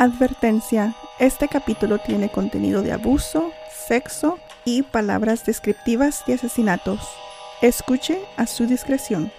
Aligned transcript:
Advertencia, 0.00 0.94
este 1.18 1.48
capítulo 1.48 1.98
tiene 1.98 2.28
contenido 2.28 2.82
de 2.82 2.92
abuso, 2.92 3.50
sexo 3.88 4.38
y 4.64 4.84
palabras 4.84 5.44
descriptivas 5.44 6.22
de 6.24 6.34
asesinatos. 6.34 7.00
Escuche 7.62 8.20
a 8.36 8.46
su 8.46 8.66
discreción. 8.66 9.32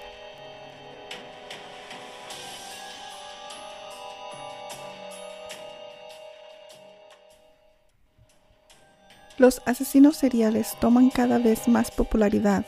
Los 9.38 9.62
asesinos 9.66 10.18
seriales 10.18 10.76
toman 10.82 11.10
cada 11.10 11.39
vez 11.39 11.70
más 11.70 11.89
popularidad, 11.89 12.66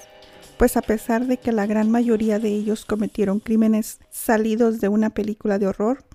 pues 0.55 0.77
a 0.77 0.81
pesar 0.81 1.25
de 1.25 1.35
que 1.35 1.51
la 1.51 1.65
gran 1.65 1.91
mayoría 1.91 2.39
de 2.39 2.47
ellos 2.47 2.85
cometieron 2.85 3.41
crímenes 3.41 3.99
salidos 4.09 4.79
de 4.79 4.87
una 4.87 5.09
película 5.09 5.59
de 5.59 5.67
horror, 5.67 6.05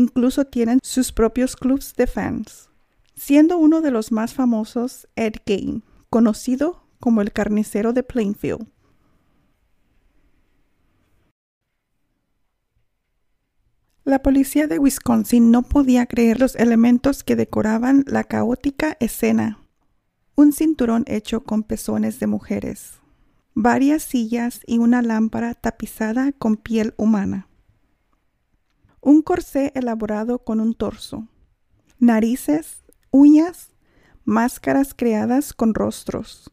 incluso 0.00 0.46
tienen 0.46 0.80
sus 0.82 1.12
propios 1.12 1.56
clubs 1.56 1.94
de 1.94 2.06
fans, 2.06 2.70
siendo 3.14 3.58
uno 3.58 3.82
de 3.82 3.90
los 3.90 4.12
más 4.12 4.32
famosos 4.32 5.06
Ed 5.14 5.34
Gein, 5.46 5.84
conocido 6.08 6.84
como 6.98 7.20
el 7.20 7.32
carnicero 7.32 7.92
de 7.92 8.02
Plainfield. 8.02 8.66
La 14.04 14.22
policía 14.22 14.66
de 14.66 14.78
Wisconsin 14.78 15.50
no 15.50 15.62
podía 15.62 16.06
creer 16.06 16.40
los 16.40 16.56
elementos 16.56 17.22
que 17.22 17.36
decoraban 17.36 18.04
la 18.06 18.24
caótica 18.24 18.96
escena. 18.98 19.58
Un 20.34 20.52
cinturón 20.52 21.04
hecho 21.06 21.44
con 21.44 21.62
pezones 21.62 22.18
de 22.18 22.26
mujeres, 22.26 23.00
varias 23.54 24.02
sillas 24.02 24.62
y 24.66 24.78
una 24.78 25.02
lámpara 25.02 25.52
tapizada 25.54 26.32
con 26.32 26.56
piel 26.56 26.94
humana 26.96 27.49
un 29.00 29.22
corsé 29.22 29.72
elaborado 29.74 30.40
con 30.40 30.60
un 30.60 30.74
torso, 30.74 31.28
narices, 31.98 32.82
uñas, 33.10 33.70
máscaras 34.24 34.94
creadas 34.94 35.52
con 35.52 35.74
rostros, 35.74 36.52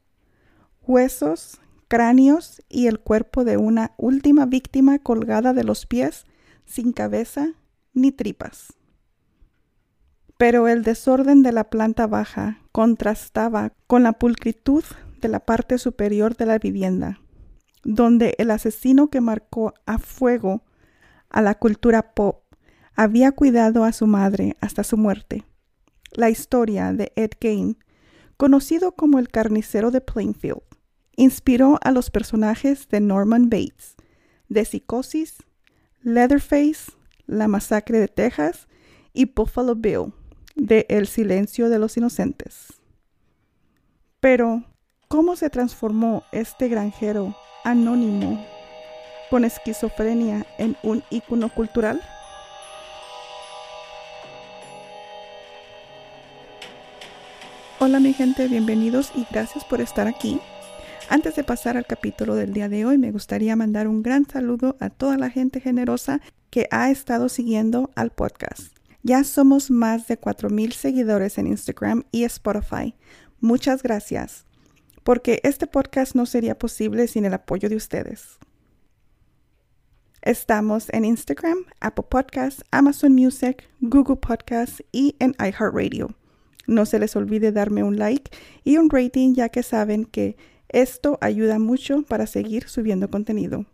huesos, 0.81 1.59
cráneos 1.87 2.61
y 2.69 2.87
el 2.87 2.99
cuerpo 2.99 3.43
de 3.43 3.57
una 3.57 3.93
última 3.97 4.45
víctima 4.45 4.99
colgada 4.99 5.53
de 5.53 5.63
los 5.63 5.85
pies 5.85 6.25
sin 6.65 6.91
cabeza 6.91 7.53
ni 7.93 8.11
tripas. 8.11 8.73
Pero 10.37 10.67
el 10.67 10.83
desorden 10.83 11.41
de 11.41 11.51
la 11.51 11.69
planta 11.69 12.05
baja 12.05 12.61
contrastaba 12.71 13.73
con 13.87 14.03
la 14.03 14.13
pulcritud 14.13 14.83
de 15.19 15.29
la 15.29 15.39
parte 15.39 15.77
superior 15.77 16.35
de 16.35 16.45
la 16.45 16.59
vivienda, 16.59 17.19
donde 17.83 18.35
el 18.37 18.51
asesino 18.51 19.09
que 19.09 19.19
marcó 19.19 19.73
a 19.85 19.97
fuego 19.97 20.61
a 21.37 21.41
la 21.43 21.53
cultura 21.53 22.15
pop, 22.15 22.41
había 22.95 23.31
cuidado 23.31 23.83
a 23.83 23.91
su 23.91 24.07
madre 24.07 24.57
hasta 24.59 24.83
su 24.83 24.97
muerte. 24.97 25.45
La 26.13 26.31
historia 26.31 26.93
de 26.93 27.13
Ed 27.15 27.29
Gein, 27.39 27.77
conocido 28.37 28.93
como 28.93 29.19
el 29.19 29.29
carnicero 29.29 29.91
de 29.91 30.01
Plainfield, 30.01 30.63
inspiró 31.15 31.77
a 31.83 31.91
los 31.91 32.09
personajes 32.09 32.87
de 32.89 33.01
Norman 33.01 33.51
Bates, 33.51 33.97
de 34.49 34.65
Psicosis, 34.65 35.35
Leatherface, 36.01 36.93
La 37.27 37.47
Masacre 37.47 37.99
de 37.99 38.07
Texas 38.07 38.67
y 39.13 39.25
Buffalo 39.25 39.75
Bill, 39.75 40.13
de 40.55 40.87
El 40.89 41.05
Silencio 41.05 41.69
de 41.69 41.77
los 41.77 41.97
Inocentes. 41.97 42.81
Pero, 44.19 44.63
¿cómo 45.07 45.35
se 45.35 45.51
transformó 45.51 46.23
este 46.31 46.67
granjero 46.67 47.35
anónimo 47.63 48.43
con 49.29 49.45
esquizofrenia 49.45 50.45
en 50.57 50.77
un 50.83 51.03
ícono 51.09 51.49
cultural? 51.49 52.01
Hola 57.79 57.99
mi 57.99 58.13
gente, 58.13 58.47
bienvenidos 58.47 59.11
y 59.15 59.25
gracias 59.29 59.63
por 59.63 59.81
estar 59.81 60.07
aquí. 60.07 60.39
Antes 61.09 61.35
de 61.35 61.43
pasar 61.43 61.77
al 61.77 61.85
capítulo 61.85 62.35
del 62.35 62.51
día 62.51 62.69
de 62.69 62.85
hoy, 62.85 62.97
me 62.97 63.11
gustaría 63.11 63.55
mandar 63.55 63.87
un 63.87 64.03
gran 64.03 64.27
saludo 64.27 64.75
a 64.79 64.89
toda 64.89 65.17
la 65.17 65.29
gente 65.29 65.61
generosa 65.61 66.19
que 66.49 66.67
ha 66.71 66.89
estado 66.89 67.29
siguiendo 67.29 67.91
al 67.95 68.09
podcast. 68.11 68.75
Ya 69.03 69.23
somos 69.23 69.71
más 69.71 70.07
de 70.07 70.19
4.000 70.19 70.73
seguidores 70.73 71.37
en 71.37 71.47
Instagram 71.47 72.03
y 72.11 72.23
Spotify. 72.23 72.95
Muchas 73.39 73.83
gracias, 73.83 74.45
porque 75.03 75.39
este 75.43 75.67
podcast 75.67 76.15
no 76.15 76.25
sería 76.25 76.57
posible 76.57 77.07
sin 77.07 77.23
el 77.25 77.33
apoyo 77.33 77.69
de 77.69 77.75
ustedes. 77.75 78.37
Estamos 80.27 80.89
en 80.89 81.05
Instagram, 81.05 81.59
Apple 81.79 82.03
Podcasts, 82.09 82.61
Amazon 82.71 83.13
Music, 83.13 83.63
Google 83.79 84.17
Podcasts 84.17 84.83
y 84.91 85.15
en 85.19 85.33
iHeartRadio. 85.39 86.09
No 86.65 86.85
se 86.85 86.99
les 86.99 87.15
olvide 87.15 87.53
darme 87.53 87.81
un 87.81 87.97
like 87.97 88.29
y 88.65 88.75
un 88.75 88.89
rating 88.89 89.35
ya 89.35 89.47
que 89.47 89.63
saben 89.63 90.03
que 90.03 90.35
esto 90.67 91.17
ayuda 91.21 91.59
mucho 91.59 92.01
para 92.01 92.27
seguir 92.27 92.67
subiendo 92.67 93.09
contenido. 93.09 93.67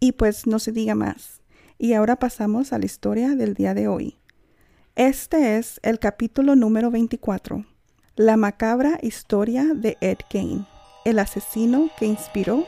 Y 0.00 0.12
pues 0.12 0.46
no 0.46 0.58
se 0.58 0.72
diga 0.72 0.94
más. 0.94 1.42
Y 1.76 1.92
ahora 1.92 2.16
pasamos 2.16 2.72
a 2.72 2.78
la 2.78 2.86
historia 2.86 3.36
del 3.36 3.52
día 3.52 3.74
de 3.74 3.86
hoy. 3.86 4.16
Este 4.96 5.58
es 5.58 5.78
el 5.82 5.98
capítulo 5.98 6.56
número 6.56 6.90
24, 6.90 7.66
la 8.16 8.38
macabra 8.38 8.98
historia 9.02 9.74
de 9.74 9.98
Ed 10.00 10.20
Gein, 10.30 10.64
el 11.04 11.18
asesino 11.18 11.90
que 11.98 12.06
inspiró 12.06 12.64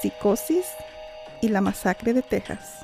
Psicosis 0.00 0.64
y 1.42 1.48
la 1.48 1.60
masacre 1.60 2.14
de 2.14 2.22
Texas. 2.22 2.78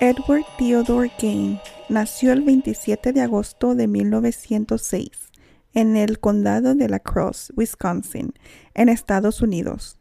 Edward 0.00 0.44
Theodore 0.58 1.12
Gain 1.20 1.60
nació 1.88 2.32
el 2.32 2.42
27 2.42 3.12
de 3.12 3.20
agosto 3.20 3.74
de 3.74 3.86
1906 3.86 5.10
en 5.74 5.96
el 5.96 6.18
condado 6.18 6.74
de 6.74 6.88
La 6.88 6.98
Crosse, 6.98 7.52
Wisconsin, 7.56 8.32
en 8.74 8.88
Estados 8.88 9.42
Unidos. 9.42 9.98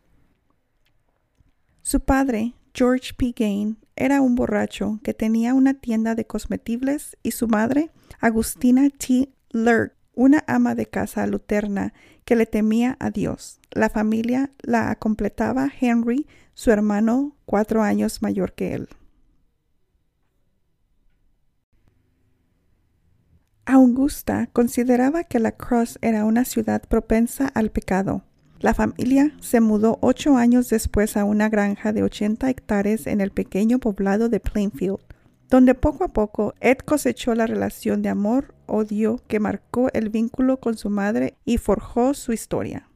Su 1.81 1.99
padre, 1.99 2.53
George 2.73 3.13
P. 3.15 3.33
Gain, 3.35 3.77
era 3.95 4.21
un 4.21 4.35
borracho 4.35 4.99
que 5.03 5.13
tenía 5.13 5.53
una 5.53 5.75
tienda 5.75 6.15
de 6.15 6.25
cosmetibles 6.25 7.17
y 7.21 7.31
su 7.31 7.47
madre, 7.47 7.91
Agustina 8.19 8.89
T. 8.89 9.29
Lurk, 9.51 9.93
una 10.13 10.43
ama 10.47 10.75
de 10.75 10.85
casa 10.85 11.25
luterna 11.27 11.93
que 12.25 12.35
le 12.35 12.45
temía 12.45 12.97
a 12.99 13.09
Dios. 13.09 13.59
La 13.71 13.89
familia 13.89 14.51
la 14.61 14.95
completaba 14.95 15.69
Henry, 15.79 16.27
su 16.53 16.71
hermano 16.71 17.35
cuatro 17.45 17.81
años 17.81 18.21
mayor 18.21 18.53
que 18.53 18.73
él. 18.73 18.89
Augusta 23.65 24.49
consideraba 24.51 25.23
que 25.23 25.39
La 25.39 25.53
Crosse 25.53 25.97
era 26.01 26.25
una 26.25 26.43
ciudad 26.45 26.81
propensa 26.81 27.47
al 27.47 27.69
pecado. 27.71 28.23
La 28.59 28.73
familia 28.73 29.31
se 29.39 29.61
mudó 29.61 29.97
ocho 30.01 30.35
años 30.35 30.69
después 30.69 31.15
a 31.15 31.23
una 31.23 31.47
granja 31.47 31.93
de 31.93 32.03
80 32.03 32.49
hectáreas 32.49 33.07
en 33.07 33.21
el 33.21 33.31
pequeño 33.31 33.79
poblado 33.79 34.29
de 34.29 34.39
Plainfield, 34.39 34.99
donde 35.51 35.75
poco 35.75 36.05
a 36.05 36.07
poco 36.07 36.55
Ed 36.61 36.77
cosechó 36.77 37.35
la 37.35 37.45
relación 37.45 38.01
de 38.01 38.07
amor-odio 38.07 39.19
que 39.27 39.41
marcó 39.41 39.89
el 39.91 40.09
vínculo 40.09 40.61
con 40.61 40.77
su 40.77 40.89
madre 40.89 41.35
y 41.43 41.57
forjó 41.57 42.13
su 42.13 42.31
historia. 42.31 42.87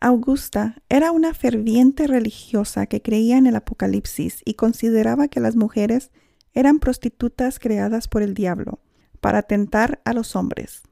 Augusta 0.00 0.82
era 0.88 1.12
una 1.12 1.34
ferviente 1.34 2.08
religiosa 2.08 2.86
que 2.86 3.00
creía 3.00 3.38
en 3.38 3.46
el 3.46 3.54
Apocalipsis 3.54 4.42
y 4.44 4.54
consideraba 4.54 5.28
que 5.28 5.38
las 5.38 5.54
mujeres 5.54 6.10
eran 6.52 6.80
prostitutas 6.80 7.60
creadas 7.60 8.08
por 8.08 8.22
el 8.22 8.34
diablo 8.34 8.80
para 9.20 9.42
tentar 9.42 10.00
a 10.04 10.14
los 10.14 10.34
hombres. 10.34 10.82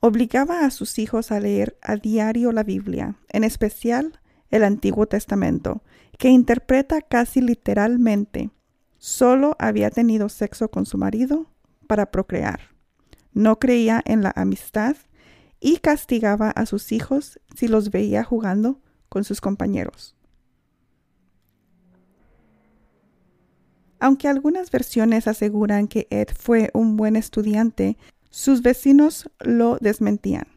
Obligaba 0.00 0.64
a 0.64 0.70
sus 0.72 0.98
hijos 0.98 1.30
a 1.30 1.38
leer 1.38 1.78
a 1.80 1.94
diario 1.94 2.50
la 2.50 2.64
Biblia, 2.64 3.20
en 3.28 3.44
especial 3.44 4.18
el 4.50 4.64
Antiguo 4.64 5.06
Testamento, 5.06 5.82
que 6.18 6.28
interpreta 6.28 7.00
casi 7.00 7.40
literalmente, 7.40 8.50
solo 8.98 9.56
había 9.58 9.90
tenido 9.90 10.28
sexo 10.28 10.70
con 10.70 10.86
su 10.86 10.98
marido 10.98 11.46
para 11.86 12.10
procrear. 12.10 12.60
No 13.32 13.58
creía 13.58 14.02
en 14.04 14.22
la 14.22 14.32
amistad 14.34 14.96
y 15.60 15.78
castigaba 15.78 16.50
a 16.50 16.66
sus 16.66 16.92
hijos 16.92 17.40
si 17.54 17.68
los 17.68 17.90
veía 17.90 18.22
jugando 18.22 18.80
con 19.08 19.24
sus 19.24 19.40
compañeros. 19.40 20.14
Aunque 23.98 24.28
algunas 24.28 24.70
versiones 24.70 25.26
aseguran 25.26 25.88
que 25.88 26.06
Ed 26.10 26.28
fue 26.38 26.70
un 26.74 26.96
buen 26.96 27.16
estudiante, 27.16 27.96
sus 28.28 28.60
vecinos 28.60 29.30
lo 29.38 29.78
desmentían. 29.80 30.53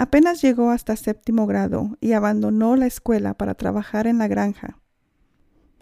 Apenas 0.00 0.40
llegó 0.40 0.70
hasta 0.70 0.96
séptimo 0.96 1.46
grado 1.46 1.98
y 2.00 2.12
abandonó 2.12 2.74
la 2.74 2.86
escuela 2.86 3.34
para 3.34 3.52
trabajar 3.52 4.06
en 4.06 4.16
la 4.16 4.28
granja. 4.28 4.80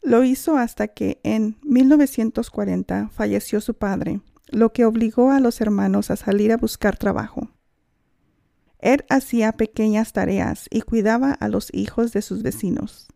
Lo 0.03 0.25
hizo 0.25 0.57
hasta 0.57 0.89
que 0.89 1.21
en 1.23 1.57
1940 1.63 3.11
falleció 3.11 3.61
su 3.61 3.75
padre, 3.75 4.21
lo 4.49 4.73
que 4.73 4.85
obligó 4.87 5.31
a 5.31 5.39
los 5.39 5.61
hermanos 5.61 6.11
a 6.11 6.17
salir 6.17 6.51
a 6.51 6.57
buscar 6.57 6.97
trabajo. 6.97 7.53
Ed 8.81 9.03
hacía 9.09 9.53
pequeñas 9.53 10.13
tareas 10.13 10.67
y 10.69 10.81
cuidaba 10.81 11.31
a 11.31 11.47
los 11.47 11.73
hijos 11.73 12.11
de 12.11 12.21
sus 12.21 12.43
vecinos. 12.43 13.07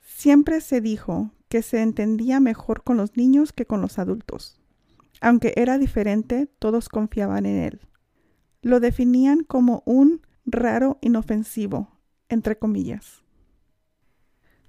Siempre 0.00 0.62
se 0.62 0.80
dijo 0.80 1.30
que 1.48 1.62
se 1.62 1.80
entendía 1.80 2.40
mejor 2.40 2.82
con 2.82 2.96
los 2.96 3.16
niños 3.16 3.52
que 3.52 3.66
con 3.66 3.80
los 3.80 4.00
adultos. 4.00 4.60
Aunque 5.20 5.52
era 5.54 5.78
diferente, 5.78 6.48
todos 6.58 6.88
confiaban 6.88 7.46
en 7.46 7.62
él. 7.62 7.80
Lo 8.62 8.80
definían 8.80 9.44
como 9.44 9.82
un 9.86 10.22
raro 10.44 10.98
inofensivo, 11.00 11.88
entre 12.28 12.58
comillas. 12.58 13.22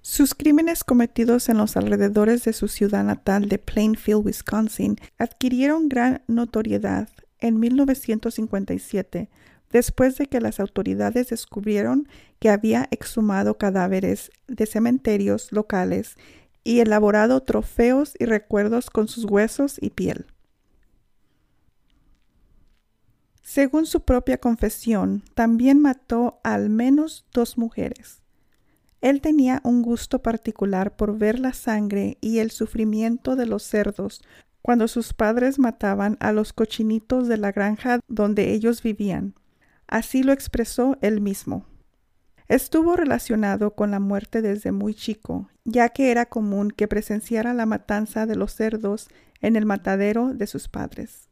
Sus 0.00 0.34
crímenes 0.34 0.82
cometidos 0.82 1.48
en 1.48 1.58
los 1.58 1.76
alrededores 1.76 2.44
de 2.44 2.52
su 2.52 2.66
ciudad 2.66 3.04
natal 3.04 3.48
de 3.48 3.58
Plainfield, 3.58 4.26
Wisconsin, 4.26 4.96
adquirieron 5.16 5.88
gran 5.88 6.22
notoriedad 6.26 7.08
en 7.38 7.60
1957 7.60 9.30
después 9.70 10.18
de 10.18 10.26
que 10.26 10.40
las 10.40 10.58
autoridades 10.58 11.28
descubrieron 11.28 12.08
que 12.40 12.50
había 12.50 12.88
exhumado 12.90 13.58
cadáveres 13.58 14.30
de 14.48 14.66
cementerios 14.66 15.52
locales 15.52 16.16
y 16.64 16.80
elaborado 16.80 17.40
trofeos 17.42 18.14
y 18.18 18.24
recuerdos 18.26 18.90
con 18.90 19.08
sus 19.08 19.24
huesos 19.24 19.78
y 19.80 19.90
piel. 19.90 20.26
Según 23.54 23.84
su 23.84 24.00
propia 24.00 24.38
confesión, 24.38 25.24
también 25.34 25.78
mató 25.78 26.40
a 26.42 26.54
al 26.54 26.70
menos 26.70 27.26
dos 27.34 27.58
mujeres. 27.58 28.22
Él 29.02 29.20
tenía 29.20 29.60
un 29.62 29.82
gusto 29.82 30.22
particular 30.22 30.96
por 30.96 31.18
ver 31.18 31.38
la 31.38 31.52
sangre 31.52 32.16
y 32.22 32.38
el 32.38 32.50
sufrimiento 32.50 33.36
de 33.36 33.44
los 33.44 33.62
cerdos 33.62 34.22
cuando 34.62 34.88
sus 34.88 35.12
padres 35.12 35.58
mataban 35.58 36.16
a 36.20 36.32
los 36.32 36.54
cochinitos 36.54 37.28
de 37.28 37.36
la 37.36 37.52
granja 37.52 38.00
donde 38.08 38.54
ellos 38.54 38.82
vivían. 38.82 39.34
Así 39.86 40.22
lo 40.22 40.32
expresó 40.32 40.96
él 41.02 41.20
mismo. 41.20 41.66
Estuvo 42.48 42.96
relacionado 42.96 43.74
con 43.74 43.90
la 43.90 44.00
muerte 44.00 44.40
desde 44.40 44.72
muy 44.72 44.94
chico, 44.94 45.50
ya 45.66 45.90
que 45.90 46.10
era 46.10 46.24
común 46.24 46.70
que 46.70 46.88
presenciara 46.88 47.52
la 47.52 47.66
matanza 47.66 48.24
de 48.24 48.34
los 48.34 48.54
cerdos 48.54 49.08
en 49.42 49.56
el 49.56 49.66
matadero 49.66 50.32
de 50.32 50.46
sus 50.46 50.68
padres. 50.68 51.28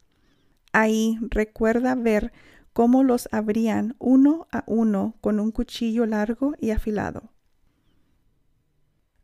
Ahí 0.73 1.19
recuerda 1.23 1.95
ver 1.95 2.33
cómo 2.73 3.03
los 3.03 3.29
abrían 3.33 3.97
uno 3.99 4.47
a 4.53 4.65
uno 4.67 5.17
con 5.21 5.41
un 5.41 5.51
cuchillo 5.51 6.07
largo 6.07 6.55
y 6.61 6.71
afilado. 6.71 7.33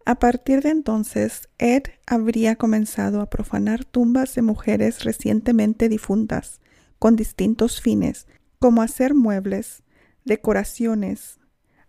A 0.05 0.21
partir 0.21 0.63
de 0.63 0.71
entonces, 0.71 1.49
Ed 1.59 1.83
habría 2.07 2.55
comenzado 2.55 3.21
a 3.21 3.29
profanar 3.29 3.85
tumbas 3.85 4.35
de 4.35 4.43
mujeres 4.43 5.03
recientemente 5.03 5.89
difuntas, 5.89 6.61
con 6.99 7.17
distintos 7.17 7.81
fines, 7.81 8.29
como 8.59 8.83
hacer 8.83 9.15
muebles, 9.15 9.83
decoraciones, 10.25 11.41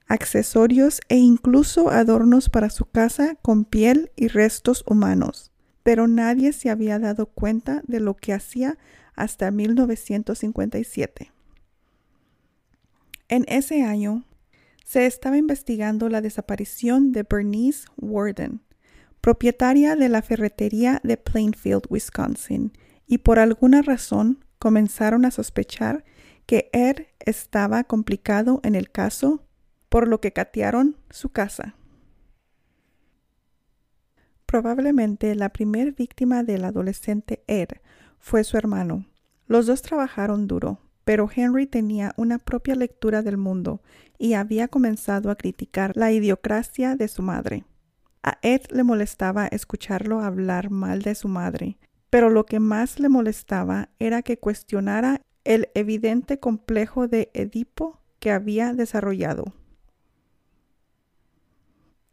accesorios 0.07 1.01
e 1.10 1.18
incluso 1.18 1.89
adornos 1.89 2.50
para 2.50 2.69
su 2.69 2.86
casa 2.86 3.36
con 3.42 3.65
piel 3.65 4.12
y 4.15 4.30
restos 4.30 4.83
humanos. 4.88 5.51
Pero 5.88 6.10
nadie 6.10 6.51
se 6.51 6.69
había 6.69 7.00
dado 7.00 7.28
cuenta 7.28 7.81
de 7.88 8.01
lo 8.01 8.13
que 8.13 8.34
hacía 8.34 8.78
hasta 9.16 9.51
1957. 9.51 11.31
En 13.30 13.45
ese 13.48 13.84
año, 13.84 14.25
se 14.84 15.06
estaba 15.06 15.38
investigando 15.38 16.10
la 16.10 16.19
desaparición 16.19 17.13
de 17.13 17.24
Bernice 17.24 17.88
Warden, 17.95 18.60
propietaria 19.22 19.95
de 19.95 20.10
la 20.10 20.22
ferretería 20.22 21.00
de 21.06 21.16
Plainfield, 21.16 21.84
Wisconsin, 21.89 22.74
y 23.07 23.19
por 23.19 23.39
alguna 23.39 23.81
razón 23.81 24.44
comenzaron 24.60 25.24
a 25.24 25.31
sospechar 25.31 26.04
que 26.45 26.69
Ed 26.74 27.06
estaba 27.22 27.86
complicado 27.86 28.60
en 28.66 28.75
el 28.75 28.92
caso, 28.92 29.42
por 29.88 30.10
lo 30.10 30.19
que 30.19 30.34
catearon 30.34 30.98
su 31.10 31.30
casa. 31.30 31.76
Probablemente 34.48 35.36
la 35.36 35.50
primer 35.50 35.92
víctima 35.92 36.42
del 36.42 36.64
adolescente 36.64 37.44
Ed 37.48 37.68
fue 38.18 38.46
su 38.46 38.56
hermano. 38.56 39.06
Los 39.46 39.66
dos 39.66 39.82
trabajaron 39.82 40.48
duro, 40.48 40.80
pero 41.04 41.30
Henry 41.34 41.68
tenía 41.68 42.14
una 42.16 42.40
propia 42.40 42.76
lectura 42.76 43.22
del 43.22 43.36
mundo 43.36 43.82
y 44.18 44.34
había 44.34 44.70
comenzado 44.70 45.32
a 45.32 45.36
criticar 45.36 45.92
la 45.98 46.14
idiocracia 46.14 46.96
de 46.96 47.10
su 47.10 47.22
madre. 47.22 47.66
A 48.24 48.40
Ed 48.42 48.62
le 48.72 48.84
molestaba 48.84 49.48
escucharlo 49.48 50.22
hablar 50.22 50.70
mal 50.70 51.02
de 51.02 51.16
su 51.16 51.28
madre, 51.28 51.78
pero 52.10 52.30
lo 52.30 52.46
que 52.46 52.62
más 52.62 53.02
le 53.02 53.10
molestaba 53.10 53.90
era 54.00 54.22
que 54.22 54.40
cuestionara 54.40 55.22
el 55.44 55.68
evidente 55.76 56.40
complejo 56.40 57.10
de 57.10 57.32
Edipo 57.34 58.02
que 58.20 58.32
había 58.32 58.74
desarrollado. 58.74 59.54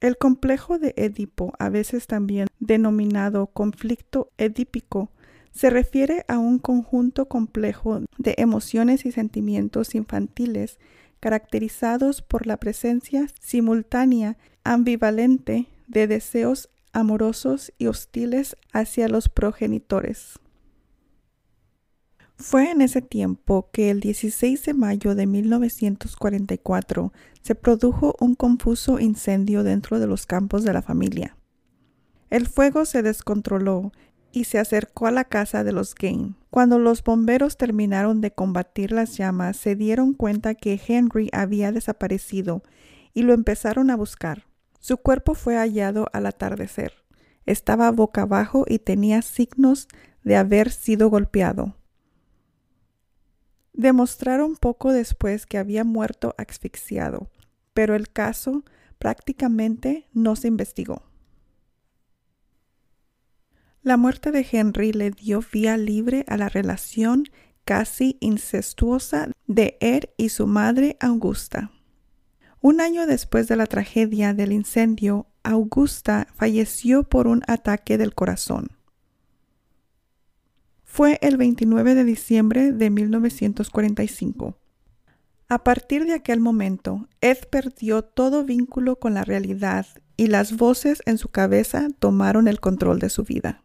El 0.05 0.19
complejo 0.19 0.79
de 0.79 0.93
Edipo, 0.99 1.55
a 1.59 1.71
veces 1.71 2.07
también 2.07 2.49
denominado 2.61 3.47
conflicto 3.47 4.29
edípico, 4.37 5.09
se 5.51 5.71
refiere 5.71 6.27
a 6.29 6.37
un 6.37 6.59
conjunto 6.59 7.25
complejo 7.27 8.03
de 8.19 8.35
emociones 8.37 9.07
y 9.07 9.13
sentimientos 9.13 9.95
infantiles 9.95 10.79
caracterizados 11.21 12.21
por 12.21 12.47
la 12.47 12.59
presencia 12.59 13.29
simultánea, 13.41 14.37
ambivalente, 14.63 15.69
de 15.87 16.07
deseos 16.07 16.69
amorosos 16.93 17.73
y 17.79 17.87
hostiles 17.87 18.59
hacia 18.75 19.09
los 19.09 19.31
progenitores. 19.31 20.39
Fue 22.37 22.71
en 22.71 22.83
ese 22.83 23.01
tiempo 23.01 23.71
que 23.73 23.91
el 23.91 24.01
16 24.01 24.65
de 24.65 24.75
mayo 24.75 25.15
de 25.15 25.27
1944 25.27 27.13
se 27.43 27.55
produjo 27.55 28.17
un 28.21 28.35
confuso 28.35 28.99
incendio 28.99 29.63
dentro 29.63 30.01
de 30.01 30.07
los 30.07 30.27
campos 30.27 30.65
de 30.65 30.73
la 30.73 30.83
familia. 30.83 31.37
El 32.31 32.49
fuego 32.49 32.85
se 32.85 33.03
descontroló 33.03 33.93
y 34.33 34.45
se 34.45 34.59
acercó 34.59 35.07
a 35.07 35.13
la 35.13 35.25
casa 35.25 35.63
de 35.63 35.71
los 35.71 35.95
Gain. 35.95 36.35
Cuando 36.51 36.81
los 36.81 37.05
bomberos 37.05 37.57
terminaron 37.57 38.21
de 38.21 38.33
combatir 38.33 38.91
las 38.91 39.17
llamas, 39.17 39.57
se 39.57 39.77
dieron 39.77 40.13
cuenta 40.13 40.57
que 40.57 40.81
Henry 40.87 41.31
había 41.33 41.71
desaparecido 41.71 42.65
y 43.13 43.23
lo 43.23 43.33
empezaron 43.33 43.91
a 43.91 43.97
buscar. 43.97 44.47
Su 44.81 44.97
cuerpo 44.97 45.35
fue 45.35 45.57
hallado 45.57 46.09
al 46.13 46.27
atardecer. 46.27 46.93
Estaba 47.47 47.91
boca 47.93 48.23
abajo 48.23 48.65
y 48.69 48.81
tenía 48.81 49.23
signos 49.23 49.87
de 50.25 50.37
haber 50.37 50.73
sido 50.73 51.11
golpeado. 51.11 51.77
Demostraron 53.75 54.55
poco 54.57 54.93
después 54.93 55.47
que 55.47 55.59
había 55.59 55.85
muerto 55.85 56.35
asfixiado, 56.39 57.31
pero 57.75 57.97
el 57.97 58.09
caso 58.09 58.65
prácticamente 58.99 60.09
no 60.13 60.37
se 60.37 60.49
investigó. 60.49 61.03
La 63.83 63.97
muerte 63.97 64.31
de 64.31 64.47
Henry 64.51 64.93
le 64.93 65.11
dio 65.11 65.45
vía 65.53 65.77
libre 65.77 66.25
a 66.29 66.39
la 66.39 66.49
relación 66.49 67.25
casi 67.65 68.17
incestuosa 68.21 69.31
de 69.47 69.77
Ed 69.81 70.05
y 70.17 70.31
su 70.31 70.47
madre 70.47 70.97
Augusta. 71.01 71.71
Un 72.61 72.81
año 72.81 73.07
después 73.07 73.49
de 73.49 73.57
la 73.57 73.67
tragedia 73.67 74.33
del 74.33 74.53
incendio, 74.53 75.27
Augusta 75.43 76.29
falleció 76.35 77.03
por 77.03 77.27
un 77.27 77.43
ataque 77.47 77.99
del 77.99 78.15
corazón. 78.15 78.69
Fue 80.97 81.19
el 81.23 81.37
29 81.37 81.97
de 81.97 82.05
diciembre 82.05 82.71
de 82.71 82.89
1945. 82.89 84.57
A 85.49 85.65
partir 85.65 86.07
de 86.07 86.15
aquel 86.15 86.39
momento, 86.39 87.09
Ed 87.21 87.39
perdió 87.51 88.03
todo 88.03 88.45
vínculo 88.45 89.01
con 89.01 89.13
la 89.13 89.25
realidad 89.25 89.89
y 90.17 90.29
las 90.29 90.57
voces 90.57 91.03
en 91.05 91.19
su 91.19 91.31
cabeza 91.31 91.89
tomaron 91.99 92.47
el 92.47 92.61
control 92.61 93.01
de 93.01 93.11
su 93.11 93.25
vida 93.25 93.65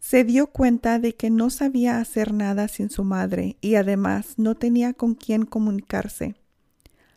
se 0.00 0.22
dio 0.22 0.48
cuenta 0.48 0.98
de 0.98 1.14
que 1.14 1.28
no 1.30 1.48
sabía 1.50 1.98
hacer 1.98 2.34
nada 2.34 2.68
sin 2.68 2.90
su 2.90 3.04
madre 3.04 3.56
y 3.60 3.74
además 3.74 4.34
no 4.36 4.54
tenía 4.54 4.92
con 4.92 5.14
quién 5.14 5.46
comunicarse. 5.46 6.36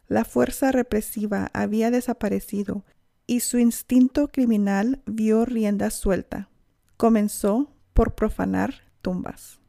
La 0.07 0.23
fuerza 0.23 0.71
represiva 0.71 1.49
había 1.53 1.91
desaparecido 1.91 2.85
y 3.25 3.41
su 3.41 3.57
instinto 3.57 4.29
criminal 4.29 5.01
vio 5.05 5.43
rienda 5.43 5.89
suelta. 5.89 6.49
Comenzó 6.95 7.76
por 7.97 8.13
profanar 8.13 8.75
tumbas. 9.01 9.59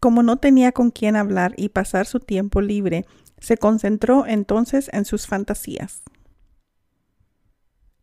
Como 0.00 0.22
no 0.22 0.38
tenía 0.38 0.72
con 0.72 0.90
quién 0.90 1.14
hablar 1.14 1.52
y 1.58 1.68
pasar 1.68 2.06
su 2.06 2.20
tiempo 2.20 2.62
libre, 2.62 3.04
se 3.38 3.58
concentró 3.58 4.24
entonces 4.24 4.88
en 4.94 5.04
sus 5.04 5.26
fantasías. 5.26 6.04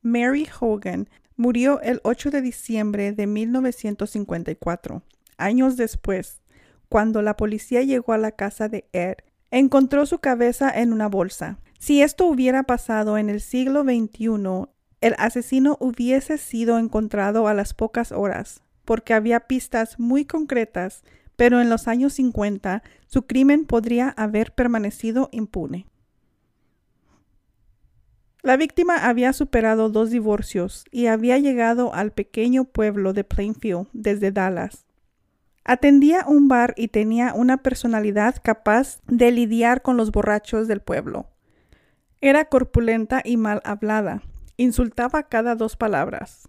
Mary 0.03 0.47
Hogan 0.59 1.09
Murió 1.37 1.81
el 1.81 2.01
8 2.03 2.29
de 2.29 2.41
diciembre 2.43 3.13
de 3.13 3.25
1954. 3.25 5.01
Años 5.37 5.75
después, 5.75 6.43
cuando 6.87 7.23
la 7.23 7.35
policía 7.35 7.81
llegó 7.81 8.13
a 8.13 8.19
la 8.19 8.33
casa 8.33 8.69
de 8.69 8.87
Ed, 8.93 9.15
encontró 9.49 10.05
su 10.05 10.19
cabeza 10.19 10.69
en 10.69 10.93
una 10.93 11.07
bolsa. 11.07 11.57
Si 11.79 12.03
esto 12.03 12.27
hubiera 12.27 12.61
pasado 12.61 13.17
en 13.17 13.31
el 13.31 13.41
siglo 13.41 13.81
XXI, 13.81 14.69
el 15.01 15.15
asesino 15.17 15.77
hubiese 15.79 16.37
sido 16.37 16.77
encontrado 16.77 17.47
a 17.47 17.53
las 17.53 17.73
pocas 17.73 18.11
horas, 18.11 18.61
porque 18.85 19.13
había 19.13 19.41
pistas 19.41 19.99
muy 19.99 20.25
concretas 20.25 21.03
pero 21.41 21.59
en 21.59 21.71
los 21.71 21.87
años 21.87 22.13
50 22.13 22.83
su 23.07 23.23
crimen 23.25 23.65
podría 23.65 24.09
haber 24.09 24.53
permanecido 24.53 25.27
impune. 25.31 25.87
La 28.43 28.57
víctima 28.57 29.07
había 29.07 29.33
superado 29.33 29.89
dos 29.89 30.11
divorcios 30.11 30.85
y 30.91 31.07
había 31.07 31.39
llegado 31.39 31.95
al 31.95 32.11
pequeño 32.11 32.65
pueblo 32.65 33.13
de 33.13 33.23
Plainfield 33.23 33.87
desde 33.91 34.31
Dallas. 34.31 34.85
Atendía 35.63 36.25
un 36.27 36.47
bar 36.47 36.75
y 36.77 36.89
tenía 36.89 37.33
una 37.33 37.57
personalidad 37.57 38.35
capaz 38.43 38.99
de 39.07 39.31
lidiar 39.31 39.81
con 39.81 39.97
los 39.97 40.11
borrachos 40.11 40.67
del 40.67 40.81
pueblo. 40.81 41.25
Era 42.19 42.45
corpulenta 42.45 43.23
y 43.25 43.37
mal 43.37 43.61
hablada. 43.63 44.21
Insultaba 44.61 45.23
cada 45.23 45.55
dos 45.55 45.75
palabras. 45.75 46.47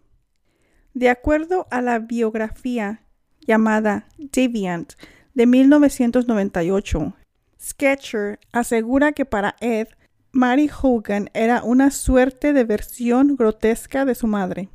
De 0.93 1.09
acuerdo 1.09 1.67
a 1.71 1.81
la 1.81 1.99
biografía 1.99 3.07
llamada 3.41 4.07
Deviant 4.19 4.93
de 5.33 5.47
1998, 5.47 7.15
Sketcher 7.59 8.39
asegura 8.53 9.13
que 9.13 9.25
para 9.25 9.57
Ed, 9.61 9.89
Mary 10.31 10.69
Hogan 10.71 11.31
era 11.33 11.63
una 11.63 11.91
suerte 11.91 12.53
de 12.53 12.65
versión 12.65 13.35
grotesca 13.35 14.05
de 14.05 14.15
su 14.15 14.27
madre. 14.27 14.69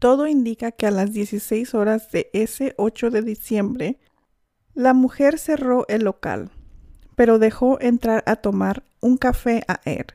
Todo 0.00 0.26
indica 0.26 0.72
que 0.72 0.88
a 0.88 0.90
las 0.90 1.12
16 1.12 1.72
horas 1.76 2.10
de 2.10 2.30
ese 2.32 2.74
8 2.78 3.10
de 3.10 3.22
diciembre, 3.22 4.00
la 4.74 4.92
mujer 4.92 5.38
cerró 5.38 5.86
el 5.86 6.02
local, 6.02 6.50
pero 7.14 7.38
dejó 7.38 7.80
entrar 7.80 8.24
a 8.26 8.34
tomar 8.34 8.82
un 9.00 9.16
café 9.16 9.62
a 9.68 9.80
Ed, 9.84 10.06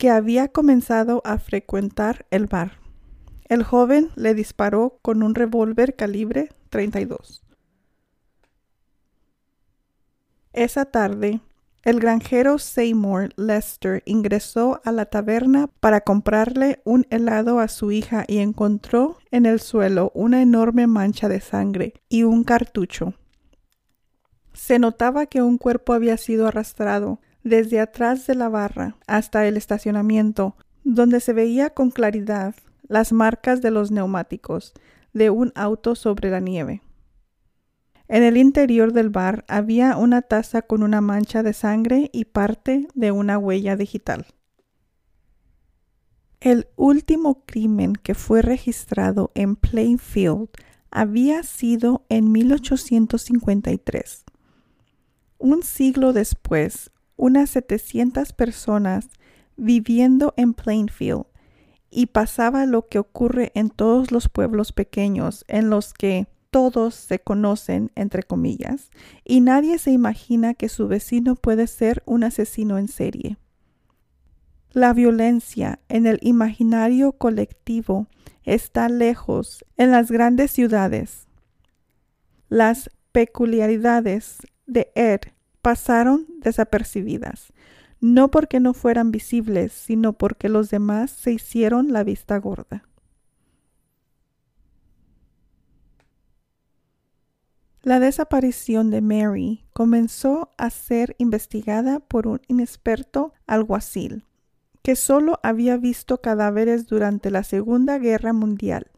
que 0.00 0.08
había 0.08 0.48
comenzado 0.48 1.20
a 1.26 1.38
frecuentar 1.38 2.24
el 2.30 2.46
bar. 2.46 2.78
El 3.44 3.62
joven 3.62 4.08
le 4.16 4.32
disparó 4.32 4.98
con 5.02 5.22
un 5.22 5.34
revólver 5.34 5.94
calibre 5.94 6.48
32. 6.70 7.44
Esa 10.54 10.86
tarde, 10.86 11.42
el 11.82 12.00
granjero 12.00 12.56
Seymour 12.56 13.34
Lester 13.36 14.02
ingresó 14.06 14.80
a 14.86 14.92
la 14.92 15.04
taberna 15.04 15.66
para 15.80 16.00
comprarle 16.00 16.80
un 16.84 17.06
helado 17.10 17.60
a 17.60 17.68
su 17.68 17.92
hija 17.92 18.24
y 18.26 18.38
encontró 18.38 19.18
en 19.30 19.44
el 19.44 19.60
suelo 19.60 20.12
una 20.14 20.40
enorme 20.40 20.86
mancha 20.86 21.28
de 21.28 21.42
sangre 21.42 21.92
y 22.08 22.22
un 22.22 22.42
cartucho. 22.44 23.12
Se 24.54 24.78
notaba 24.78 25.26
que 25.26 25.42
un 25.42 25.58
cuerpo 25.58 25.92
había 25.92 26.16
sido 26.16 26.46
arrastrado 26.46 27.20
desde 27.42 27.80
atrás 27.80 28.26
de 28.26 28.34
la 28.34 28.48
barra 28.48 28.96
hasta 29.06 29.46
el 29.46 29.56
estacionamiento, 29.56 30.56
donde 30.84 31.20
se 31.20 31.32
veía 31.32 31.70
con 31.70 31.90
claridad 31.90 32.54
las 32.88 33.12
marcas 33.12 33.62
de 33.62 33.70
los 33.70 33.90
neumáticos 33.90 34.74
de 35.12 35.30
un 35.30 35.52
auto 35.54 35.94
sobre 35.94 36.30
la 36.30 36.40
nieve. 36.40 36.82
En 38.08 38.24
el 38.24 38.36
interior 38.36 38.92
del 38.92 39.08
bar 39.08 39.44
había 39.46 39.96
una 39.96 40.22
taza 40.22 40.62
con 40.62 40.82
una 40.82 41.00
mancha 41.00 41.44
de 41.44 41.52
sangre 41.52 42.10
y 42.12 42.24
parte 42.24 42.88
de 42.94 43.12
una 43.12 43.38
huella 43.38 43.76
digital. 43.76 44.26
El 46.40 46.66
último 46.74 47.44
crimen 47.44 47.92
que 47.92 48.14
fue 48.14 48.42
registrado 48.42 49.30
en 49.34 49.54
Plainfield 49.54 50.48
había 50.90 51.42
sido 51.44 52.04
en 52.08 52.32
1853. 52.32 54.24
Un 55.38 55.62
siglo 55.62 56.12
después, 56.12 56.90
unas 57.20 57.50
700 57.50 58.32
personas 58.32 59.10
viviendo 59.56 60.32
en 60.36 60.54
Plainfield 60.54 61.26
y 61.90 62.06
pasaba 62.06 62.64
lo 62.64 62.88
que 62.88 62.98
ocurre 62.98 63.52
en 63.54 63.68
todos 63.68 64.10
los 64.10 64.28
pueblos 64.28 64.72
pequeños 64.72 65.44
en 65.46 65.68
los 65.68 65.92
que 65.92 66.28
todos 66.50 66.94
se 66.94 67.20
conocen, 67.20 67.92
entre 67.94 68.22
comillas, 68.22 68.90
y 69.24 69.40
nadie 69.40 69.78
se 69.78 69.92
imagina 69.92 70.54
que 70.54 70.68
su 70.68 70.88
vecino 70.88 71.36
puede 71.36 71.66
ser 71.66 72.02
un 72.06 72.24
asesino 72.24 72.78
en 72.78 72.88
serie. 72.88 73.36
La 74.72 74.92
violencia 74.92 75.80
en 75.88 76.06
el 76.06 76.18
imaginario 76.22 77.12
colectivo 77.12 78.06
está 78.44 78.88
lejos 78.88 79.64
en 79.76 79.90
las 79.90 80.10
grandes 80.10 80.52
ciudades. 80.52 81.28
Las 82.48 82.90
peculiaridades 83.12 84.38
de 84.66 84.90
Ed 84.94 85.20
pasaron 85.62 86.26
desapercibidas, 86.38 87.52
no 88.00 88.30
porque 88.30 88.60
no 88.60 88.74
fueran 88.74 89.10
visibles, 89.10 89.72
sino 89.72 90.14
porque 90.14 90.48
los 90.48 90.70
demás 90.70 91.10
se 91.10 91.32
hicieron 91.32 91.92
la 91.92 92.02
vista 92.02 92.38
gorda. 92.38 92.84
La 97.82 97.98
desaparición 97.98 98.90
de 98.90 99.00
Mary 99.00 99.64
comenzó 99.72 100.50
a 100.58 100.68
ser 100.68 101.14
investigada 101.18 102.00
por 102.00 102.26
un 102.26 102.40
inexperto 102.46 103.32
alguacil, 103.46 104.26
que 104.82 104.96
solo 104.96 105.40
había 105.42 105.78
visto 105.78 106.20
cadáveres 106.20 106.86
durante 106.86 107.30
la 107.30 107.42
Segunda 107.42 107.98
Guerra 107.98 108.34
Mundial, 108.34 108.90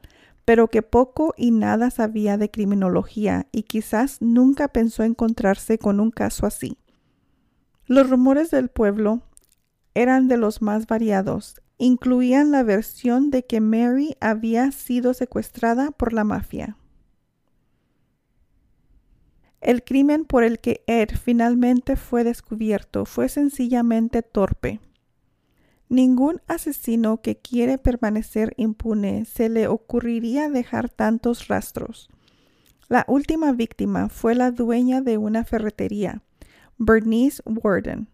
pero 0.44 0.68
que 0.68 0.82
poco 0.82 1.34
y 1.36 1.50
nada 1.50 1.90
sabía 1.90 2.36
de 2.36 2.50
criminología 2.50 3.46
y 3.52 3.62
quizás 3.62 4.18
nunca 4.20 4.68
pensó 4.68 5.02
encontrarse 5.04 5.78
con 5.78 6.00
un 6.00 6.10
caso 6.10 6.46
así. 6.46 6.78
Los 7.86 8.10
rumores 8.10 8.50
del 8.50 8.68
pueblo 8.68 9.22
eran 9.94 10.28
de 10.28 10.36
los 10.36 10.62
más 10.62 10.86
variados. 10.86 11.60
Incluían 11.78 12.50
la 12.50 12.62
versión 12.62 13.30
de 13.30 13.44
que 13.44 13.60
Mary 13.60 14.16
había 14.20 14.70
sido 14.72 15.14
secuestrada 15.14 15.90
por 15.90 16.12
la 16.12 16.24
mafia. 16.24 16.76
El 19.60 19.84
crimen 19.84 20.24
por 20.24 20.42
el 20.42 20.58
que 20.58 20.82
Ed 20.86 21.10
finalmente 21.10 21.96
fue 21.96 22.24
descubierto 22.24 23.04
fue 23.04 23.28
sencillamente 23.28 24.22
torpe. 24.22 24.80
Ningún 25.92 26.40
asesino 26.48 27.20
que 27.20 27.36
quiere 27.36 27.76
permanecer 27.76 28.54
impune 28.56 29.26
se 29.26 29.50
le 29.50 29.68
ocurriría 29.68 30.48
dejar 30.48 30.88
tantos 30.88 31.48
rastros. 31.48 32.08
La 32.88 33.04
última 33.08 33.52
víctima 33.52 34.08
fue 34.08 34.34
la 34.34 34.52
dueña 34.52 35.02
de 35.02 35.18
una 35.18 35.44
ferretería, 35.44 36.22
Bernice 36.78 37.42
Warden. 37.44 38.08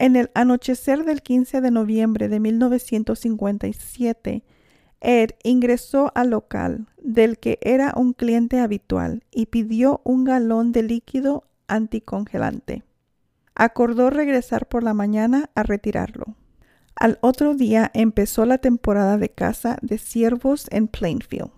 En 0.00 0.16
el 0.16 0.32
anochecer 0.34 1.04
del 1.04 1.22
15 1.22 1.60
de 1.60 1.70
noviembre 1.70 2.28
de 2.28 2.40
1957, 2.40 4.42
Ed 5.00 5.30
ingresó 5.44 6.10
al 6.16 6.30
local 6.30 6.88
del 7.00 7.38
que 7.38 7.60
era 7.62 7.94
un 7.96 8.14
cliente 8.14 8.58
habitual 8.58 9.22
y 9.30 9.46
pidió 9.46 10.00
un 10.02 10.24
galón 10.24 10.72
de 10.72 10.82
líquido 10.82 11.44
anticongelante. 11.68 12.82
Acordó 13.54 14.10
regresar 14.10 14.66
por 14.66 14.82
la 14.82 14.92
mañana 14.92 15.50
a 15.54 15.62
retirarlo. 15.62 16.34
Al 16.96 17.18
otro 17.22 17.54
día 17.54 17.90
empezó 17.92 18.46
la 18.46 18.58
temporada 18.58 19.18
de 19.18 19.28
caza 19.28 19.78
de 19.82 19.98
ciervos 19.98 20.66
en 20.70 20.88
Plainfield. 20.88 21.50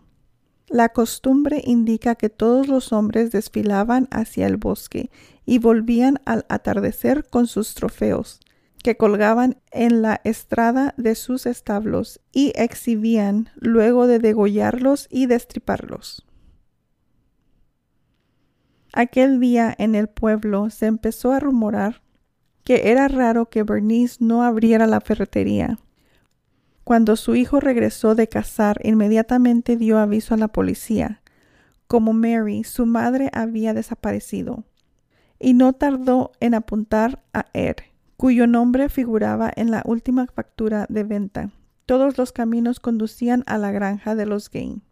La 0.68 0.88
costumbre 0.88 1.62
indica 1.64 2.16
que 2.16 2.28
todos 2.28 2.66
los 2.66 2.92
hombres 2.92 3.30
desfilaban 3.30 4.08
hacia 4.10 4.46
el 4.46 4.56
bosque 4.56 5.10
y 5.44 5.58
volvían 5.58 6.20
al 6.24 6.44
atardecer 6.48 7.24
con 7.28 7.46
sus 7.46 7.74
trofeos, 7.74 8.40
que 8.82 8.96
colgaban 8.96 9.58
en 9.70 10.02
la 10.02 10.20
estrada 10.24 10.94
de 10.96 11.14
sus 11.14 11.46
establos 11.46 12.20
y 12.32 12.52
exhibían 12.56 13.50
luego 13.56 14.06
de 14.06 14.18
degollarlos 14.18 15.06
y 15.10 15.26
destriparlos. 15.26 16.26
Aquel 18.92 19.38
día 19.38 19.74
en 19.78 19.94
el 19.94 20.08
pueblo 20.08 20.70
se 20.70 20.86
empezó 20.86 21.32
a 21.32 21.38
rumorar 21.38 22.02
que 22.66 22.90
era 22.90 23.06
raro 23.06 23.49
que 23.49 23.62
Bernice 23.62 24.16
no 24.18 24.42
abriera 24.42 24.88
la 24.88 25.00
ferretería. 25.00 25.78
Cuando 26.82 27.14
su 27.14 27.37
hijo 27.37 27.61
regresó 27.61 28.16
de 28.16 28.28
cazar, 28.28 28.80
inmediatamente 28.82 29.76
dio 29.76 30.00
aviso 30.00 30.35
a 30.35 30.37
la 30.37 30.49
policía. 30.49 31.23
Como 31.87 32.12
Mary, 32.12 32.64
su 32.64 32.85
madre 32.85 33.30
había 33.32 33.73
desaparecido. 33.73 34.64
Y 35.38 35.54
no 35.54 35.75
tardó 35.75 36.32
en 36.40 36.54
apuntar 36.54 37.23
a 37.32 37.46
Ed, 37.52 37.76
cuyo 38.16 38.49
nombre 38.49 38.88
figuraba 38.88 39.49
en 39.54 39.70
la 39.70 39.85
última 39.85 40.26
factura 40.26 40.87
de 40.88 41.04
venta. 41.04 41.50
Todos 41.87 42.18
los 42.18 42.32
caminos 42.32 42.80
conducían 42.80 43.44
a 43.46 43.58
la 43.58 43.70
granja 43.70 44.16
de 44.16 44.26
los 44.26 44.50
Gain. 44.50 44.82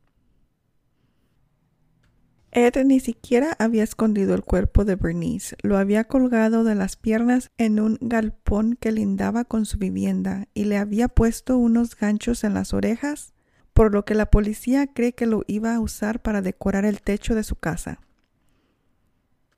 Ed 2.56 2.76
ni 2.84 3.00
siquiera 3.00 3.56
había 3.58 3.82
escondido 3.82 4.32
el 4.32 4.44
cuerpo 4.44 4.84
de 4.84 4.94
Bernice, 4.94 5.56
lo 5.62 5.76
había 5.76 6.04
colgado 6.04 6.62
de 6.62 6.76
las 6.76 6.94
piernas 6.94 7.50
en 7.58 7.80
un 7.80 7.98
galpón 8.00 8.76
que 8.78 8.92
lindaba 8.92 9.44
con 9.44 9.66
su 9.66 9.76
vivienda 9.76 10.46
y 10.54 10.66
le 10.66 10.78
había 10.78 11.08
puesto 11.08 11.58
unos 11.58 11.96
ganchos 11.96 12.44
en 12.44 12.54
las 12.54 12.72
orejas, 12.72 13.34
por 13.72 13.92
lo 13.92 14.04
que 14.04 14.14
la 14.14 14.30
policía 14.30 14.86
cree 14.86 15.14
que 15.14 15.26
lo 15.26 15.42
iba 15.48 15.74
a 15.74 15.80
usar 15.80 16.22
para 16.22 16.42
decorar 16.42 16.84
el 16.84 17.02
techo 17.02 17.34
de 17.34 17.42
su 17.42 17.56
casa. 17.56 17.98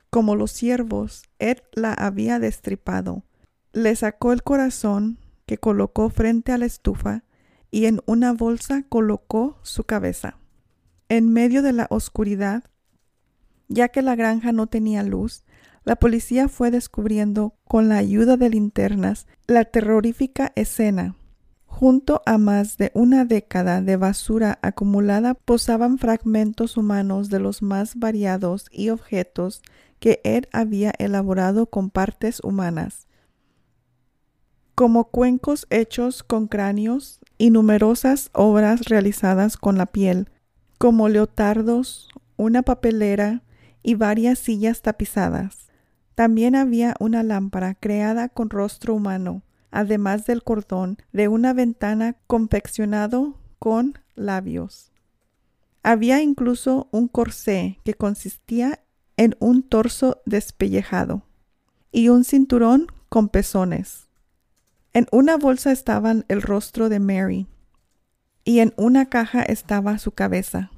Como 0.08 0.34
los 0.34 0.50
ciervos, 0.52 1.24
Ed 1.38 1.58
la 1.74 1.92
había 1.92 2.38
destripado, 2.38 3.24
le 3.74 3.94
sacó 3.94 4.32
el 4.32 4.42
corazón 4.42 5.18
que 5.44 5.58
colocó 5.58 6.08
frente 6.08 6.52
a 6.52 6.56
la 6.56 6.64
estufa 6.64 7.24
y 7.70 7.84
en 7.84 8.00
una 8.06 8.32
bolsa 8.32 8.84
colocó 8.88 9.58
su 9.62 9.84
cabeza. 9.84 10.38
En 11.10 11.30
medio 11.30 11.60
de 11.60 11.74
la 11.74 11.86
oscuridad, 11.90 12.64
ya 13.68 13.88
que 13.88 14.02
la 14.02 14.16
granja 14.16 14.52
no 14.52 14.66
tenía 14.66 15.02
luz, 15.02 15.44
la 15.84 15.96
policía 15.96 16.48
fue 16.48 16.70
descubriendo, 16.70 17.54
con 17.64 17.88
la 17.88 17.96
ayuda 17.96 18.36
de 18.36 18.50
linternas, 18.50 19.26
la 19.46 19.64
terrorífica 19.64 20.52
escena. 20.56 21.14
Junto 21.66 22.22
a 22.26 22.38
más 22.38 22.76
de 22.76 22.90
una 22.94 23.24
década 23.24 23.82
de 23.82 23.96
basura 23.96 24.58
acumulada 24.62 25.34
posaban 25.34 25.98
fragmentos 25.98 26.76
humanos 26.76 27.28
de 27.28 27.38
los 27.38 27.62
más 27.62 27.96
variados 27.96 28.66
y 28.72 28.88
objetos 28.88 29.62
que 30.00 30.20
Ed 30.24 30.44
había 30.52 30.92
elaborado 30.98 31.66
con 31.66 31.90
partes 31.90 32.40
humanas, 32.42 33.06
como 34.74 35.04
cuencos 35.04 35.66
hechos 35.70 36.22
con 36.22 36.48
cráneos 36.48 37.20
y 37.38 37.50
numerosas 37.50 38.30
obras 38.32 38.86
realizadas 38.86 39.56
con 39.56 39.78
la 39.78 39.86
piel, 39.86 40.30
como 40.78 41.08
leotardos, 41.08 42.08
una 42.36 42.62
papelera 42.62 43.42
y 43.86 43.94
varias 43.94 44.40
sillas 44.40 44.82
tapizadas. 44.82 45.68
También 46.16 46.56
había 46.56 46.96
una 46.98 47.22
lámpara 47.22 47.76
creada 47.76 48.28
con 48.28 48.50
rostro 48.50 48.94
humano, 48.94 49.44
además 49.70 50.26
del 50.26 50.42
cordón 50.42 50.98
de 51.12 51.28
una 51.28 51.52
ventana 51.52 52.16
confeccionado 52.26 53.38
con 53.60 53.96
labios. 54.16 54.90
Había 55.84 56.20
incluso 56.20 56.88
un 56.90 57.06
corsé 57.06 57.78
que 57.84 57.94
consistía 57.94 58.80
en 59.16 59.36
un 59.38 59.62
torso 59.62 60.20
despellejado 60.26 61.22
y 61.92 62.08
un 62.08 62.24
cinturón 62.24 62.88
con 63.08 63.28
pezones. 63.28 64.08
En 64.94 65.06
una 65.12 65.36
bolsa 65.36 65.70
estaban 65.70 66.24
el 66.26 66.42
rostro 66.42 66.88
de 66.88 66.98
Mary 66.98 67.46
y 68.42 68.58
en 68.58 68.74
una 68.76 69.08
caja 69.08 69.44
estaba 69.44 69.96
su 69.98 70.10
cabeza. 70.10 70.72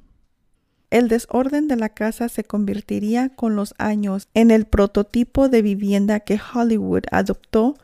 El 0.89 1.07
desorden 1.07 1.67
de 1.67 1.75
la 1.75 1.89
casa 1.89 2.29
se 2.29 2.43
convertiría 2.43 3.29
con 3.29 3.55
los 3.55 3.75
años 3.77 4.27
en 4.33 4.49
el 4.49 4.65
prototipo 4.65 5.47
de 5.47 5.61
vivienda 5.61 6.19
que 6.19 6.39
Hollywood 6.53 7.03
adoptó 7.11 7.75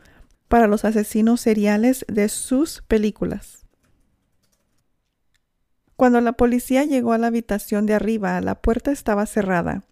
para 0.48 0.66
los 0.66 0.84
asesinos 0.84 1.40
seriales 1.40 2.04
de 2.08 2.28
sus 2.28 2.82
películas. 2.82 3.64
Cuando 5.94 6.20
la 6.20 6.32
policía 6.32 6.84
llegó 6.84 7.12
a 7.12 7.18
la 7.18 7.28
habitación 7.28 7.86
de 7.86 7.94
arriba, 7.94 8.40
la 8.40 8.56
puerta 8.56 8.90
estaba 8.90 9.24
cerrada. 9.24 9.84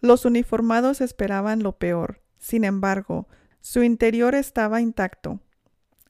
Los 0.00 0.24
uniformados 0.24 1.00
esperaban 1.00 1.62
lo 1.62 1.72
peor. 1.72 2.20
Sin 2.38 2.64
embargo, 2.64 3.26
su 3.60 3.82
interior 3.82 4.34
estaba 4.34 4.80
intacto. 4.80 5.40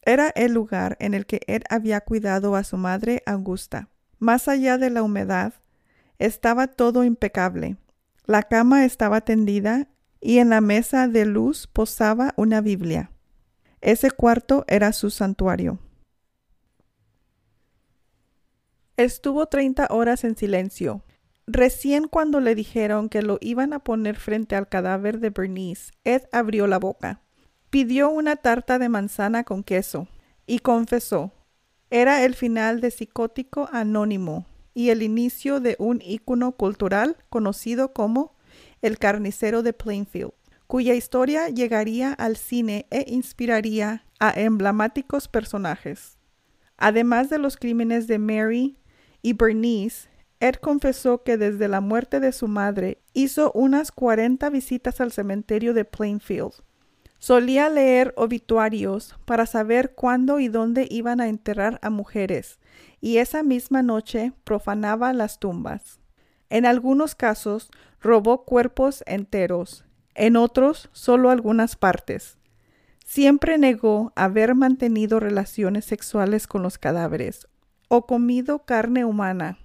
Era 0.03 0.31
el 0.31 0.53
lugar 0.53 0.97
en 1.01 1.15
el 1.15 1.27
que 1.27 1.41
Ed 1.47 1.63
había 1.71 2.01
cuidado 2.01 2.57
a 2.57 2.65
su 2.65 2.77
madre 2.77 3.23
Augusta. 3.27 3.89
Más 4.19 4.49
allá 4.49 4.79
de 4.79 4.91
la 4.91 5.03
humedad, 5.03 5.55
estaba 6.19 6.67
todo 6.67 7.05
impecable. 7.05 7.77
La 8.25 8.43
cama 8.43 8.85
estaba 8.85 9.21
tendida 9.21 9.89
y 10.21 10.39
en 10.39 10.51
la 10.51 10.61
mesa 10.61 11.09
de 11.09 11.25
luz 11.25 11.67
posaba 11.67 12.35
una 12.37 12.61
Biblia. 12.61 13.11
Ese 13.81 14.11
cuarto 14.11 14.65
era 14.67 14.93
su 14.93 15.11
santuario. 15.11 15.79
Estuvo 18.97 19.47
treinta 19.47 19.87
horas 19.91 20.25
en 20.25 20.37
silencio. 20.37 21.05
Recién 21.47 22.09
cuando 22.09 22.41
le 22.41 22.55
dijeron 22.55 23.09
que 23.09 23.23
lo 23.23 23.39
iban 23.41 23.73
a 23.73 23.79
poner 23.79 24.17
frente 24.17 24.57
al 24.57 24.69
cadáver 24.69 25.21
de 25.21 25.31
Bernice, 25.31 25.93
Ed 26.03 26.23
abrió 26.33 26.67
la 26.67 26.79
boca. 26.79 27.21
Pidió 27.71 28.11
una 28.11 28.37
tarta 28.37 28.79
de 28.79 28.89
manzana 28.89 29.45
con 29.45 29.63
queso 29.63 30.09
y 30.47 30.61
confesó. 30.61 31.33
Era 31.91 32.25
el 32.25 32.35
final 32.35 32.81
de 32.81 32.91
Psicótico 32.91 33.69
Anónimo, 33.71 34.47
y 34.77 34.91
el 34.91 35.03
inicio 35.03 35.59
de 35.59 35.75
un 35.79 36.03
ícono 36.05 36.53
cultural 36.53 37.17
conocido 37.31 37.95
como 37.95 38.37
El 38.83 38.99
carnicero 38.99 39.63
de 39.63 39.73
Plainfield, 39.73 40.33
cuya 40.67 40.95
historia 40.95 41.49
llegaría 41.49 42.13
al 42.13 42.37
cine 42.37 42.85
e 42.91 43.07
inspiraría 43.09 44.05
a 44.21 44.39
emblemáticos 44.39 45.29
personajes. 45.29 46.19
Además 46.77 47.31
de 47.31 47.39
los 47.39 47.57
crímenes 47.57 48.07
de 48.07 48.19
Mary 48.19 48.77
y 49.23 49.33
Bernice, 49.33 50.11
Ed 50.41 50.57
confesó 50.57 51.23
que 51.23 51.39
desde 51.39 51.69
la 51.69 51.81
muerte 51.81 52.21
de 52.21 52.33
su 52.33 52.47
madre 52.47 52.99
hizo 53.15 53.53
unas 53.53 53.91
40 53.91 54.51
visitas 54.51 55.01
al 55.01 55.11
cementerio 55.11 55.73
de 55.73 55.87
Plainfield. 55.87 56.53
Solía 57.19 57.71
leer 57.71 58.13
obituarios 58.19 59.17
para 59.25 59.47
saber 59.47 59.95
cuándo 59.95 60.39
y 60.39 60.49
dónde 60.49 60.87
iban 60.91 61.23
a 61.23 61.29
enterrar 61.29 61.79
a 61.81 61.89
mujeres 61.89 62.59
y 63.01 63.19
esa 63.19 63.43
misma 63.43 63.83
noche 63.83 64.33
profanaba 64.45 65.13
las 65.13 65.39
tumbas. 65.39 66.01
En 66.49 66.67
algunos 66.67 67.15
casos 67.15 67.71
robó 68.01 68.45
cuerpos 68.45 69.03
enteros, 69.07 69.85
en 70.15 70.37
otros 70.37 70.89
solo 70.93 71.31
algunas 71.31 71.77
partes. 71.77 72.39
Siempre 73.05 73.59
negó 73.59 74.13
haber 74.17 74.55
mantenido 74.55 75.21
relaciones 75.21 75.85
sexuales 75.85 76.47
con 76.47 76.63
los 76.63 76.79
cadáveres 76.79 77.47
o 77.89 78.07
comido 78.07 78.65
carne 78.65 79.05
humana. 79.05 79.59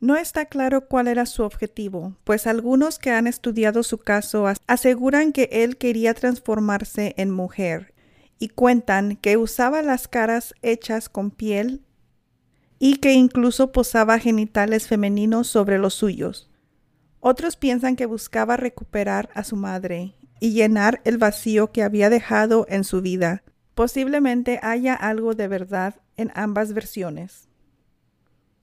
No 0.00 0.16
está 0.16 0.46
claro 0.46 0.86
cuál 0.86 1.08
era 1.08 1.24
su 1.24 1.44
objetivo, 1.44 2.14
pues 2.24 2.46
algunos 2.46 2.98
que 2.98 3.10
han 3.10 3.26
estudiado 3.26 3.82
su 3.82 3.98
caso 3.98 4.46
aseguran 4.66 5.32
que 5.32 5.48
él 5.50 5.78
quería 5.78 6.12
transformarse 6.12 7.14
en 7.16 7.30
mujer 7.30 7.93
y 8.44 8.48
cuentan 8.48 9.16
que 9.16 9.38
usaba 9.38 9.80
las 9.80 10.06
caras 10.06 10.54
hechas 10.60 11.08
con 11.08 11.30
piel 11.30 11.80
y 12.78 12.96
que 12.96 13.14
incluso 13.14 13.72
posaba 13.72 14.18
genitales 14.18 14.86
femeninos 14.86 15.46
sobre 15.46 15.78
los 15.78 15.94
suyos. 15.94 16.50
Otros 17.20 17.56
piensan 17.56 17.96
que 17.96 18.04
buscaba 18.04 18.58
recuperar 18.58 19.30
a 19.32 19.44
su 19.44 19.56
madre 19.56 20.14
y 20.40 20.52
llenar 20.52 21.00
el 21.04 21.16
vacío 21.16 21.72
que 21.72 21.82
había 21.82 22.10
dejado 22.10 22.66
en 22.68 22.84
su 22.84 23.00
vida. 23.00 23.44
Posiblemente 23.74 24.60
haya 24.62 24.92
algo 24.92 25.34
de 25.34 25.48
verdad 25.48 25.94
en 26.18 26.30
ambas 26.34 26.74
versiones. 26.74 27.48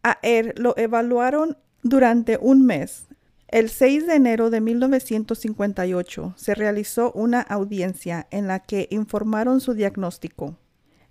A 0.03 0.19
él 0.21 0.53
lo 0.57 0.77
evaluaron 0.77 1.57
durante 1.81 2.37
un 2.39 2.67
mes 2.67 3.07
el 3.51 3.69
6 3.69 4.07
de 4.07 4.15
enero 4.15 4.49
de 4.49 4.61
1958 4.61 6.33
se 6.37 6.55
realizó 6.55 7.11
una 7.11 7.41
audiencia 7.41 8.27
en 8.31 8.47
la 8.47 8.59
que 8.59 8.87
informaron 8.91 9.59
su 9.59 9.73
diagnóstico. 9.73 10.57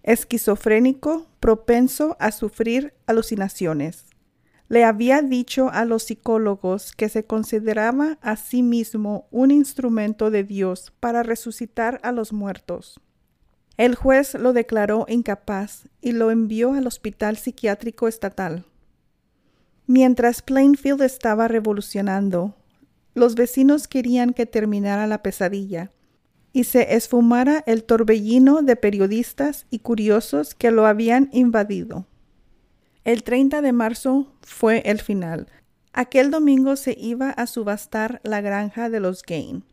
Esquizofrénico, 0.02 1.26
propenso 1.38 2.16
a 2.18 2.32
sufrir 2.32 2.94
alucinaciones. 3.06 4.06
Le 4.68 4.84
había 4.84 5.20
dicho 5.20 5.68
a 5.70 5.84
los 5.84 6.04
psicólogos 6.04 6.92
que 6.92 7.10
se 7.10 7.26
consideraba 7.26 8.18
a 8.22 8.36
sí 8.36 8.62
mismo 8.62 9.28
un 9.30 9.50
instrumento 9.50 10.30
de 10.30 10.42
Dios 10.42 10.94
para 10.98 11.22
resucitar 11.22 12.00
a 12.02 12.10
los 12.10 12.32
muertos. 12.32 13.00
El 13.76 13.96
juez 13.96 14.32
lo 14.34 14.54
declaró 14.54 15.04
incapaz 15.08 15.88
y 16.00 16.12
lo 16.12 16.30
envió 16.30 16.72
al 16.72 16.86
Hospital 16.86 17.36
Psiquiátrico 17.36 18.08
Estatal. 18.08 18.64
Mientras 19.92 20.40
Plainfield 20.40 21.02
estaba 21.02 21.48
revolucionando, 21.48 22.54
los 23.14 23.34
vecinos 23.34 23.88
querían 23.88 24.34
que 24.34 24.46
terminara 24.46 25.08
la 25.08 25.20
pesadilla 25.20 25.90
y 26.52 26.62
se 26.62 26.94
esfumara 26.94 27.64
el 27.66 27.82
torbellino 27.82 28.62
de 28.62 28.76
periodistas 28.76 29.66
y 29.68 29.80
curiosos 29.80 30.54
que 30.54 30.70
lo 30.70 30.86
habían 30.86 31.28
invadido. 31.32 32.06
El 33.02 33.24
30 33.24 33.62
de 33.62 33.72
marzo 33.72 34.32
fue 34.42 34.80
el 34.86 35.00
final. 35.00 35.48
Aquel 35.92 36.30
domingo 36.30 36.76
se 36.76 36.96
iba 36.96 37.30
a 37.30 37.48
subastar 37.48 38.20
la 38.22 38.40
granja 38.40 38.90
de 38.90 39.00
los 39.00 39.24
Gain 39.24 39.64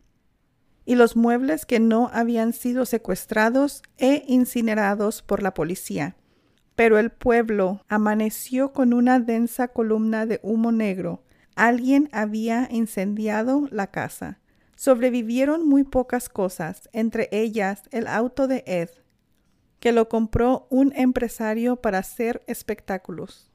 y 0.84 0.96
los 0.96 1.16
muebles 1.16 1.68
que 1.68 1.80
no 1.80 2.10
habían 2.12 2.54
sido 2.54 2.88
secuestrados 2.88 3.84
e 4.00 4.24
incinerados 4.26 5.22
por 5.22 5.44
la 5.44 5.54
policía 5.54 6.16
pero 6.78 7.00
el 7.00 7.10
pueblo 7.10 7.84
amaneció 7.88 8.72
con 8.72 8.94
una 8.94 9.20
densa 9.20 9.68
columna 9.68 10.28
de 10.28 10.40
humo 10.44 10.72
negro. 10.72 11.24
Alguien 11.56 12.08
había 12.12 12.68
incendiado 12.70 13.68
la 13.72 13.88
casa. 13.88 14.40
Sobrevivieron 14.76 15.68
muy 15.68 15.84
pocas 15.84 16.30
cosas, 16.30 16.88
entre 16.94 17.30
ellas 17.32 17.82
el 17.90 18.06
auto 18.06 18.48
de 18.48 18.64
Ed, 18.68 18.92
que 19.80 19.92
lo 19.92 20.08
compró 20.08 20.68
un 20.70 20.94
empresario 20.96 21.78
para 21.78 21.98
hacer 21.98 22.44
espectáculos. 22.46 23.52